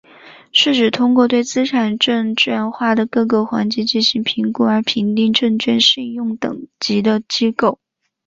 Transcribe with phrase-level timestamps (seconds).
[0.51, 7.79] 是指通过对资产证券化的各个环节进行评估而评定证券信用等级的机构。